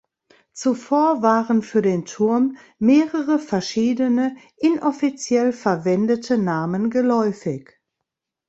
Zuvor 0.53 1.21
waren 1.21 1.61
für 1.61 1.83
den 1.83 2.05
Turm 2.05 2.57
mehrere 2.79 3.37
verschiedene, 3.37 4.35
inoffiziell 4.57 5.53
verwendete 5.53 6.39
Namen 6.39 6.89
geläufig. 6.89 7.69